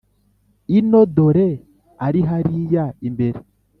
[0.77, 1.47] Ino dore
[2.05, 3.39] ari hariya imbere